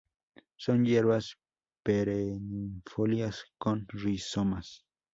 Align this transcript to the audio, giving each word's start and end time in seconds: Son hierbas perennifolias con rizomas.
Son 0.57 0.83
hierbas 0.83 1.37
perennifolias 1.83 3.45
con 3.59 3.85
rizomas. 3.89 4.83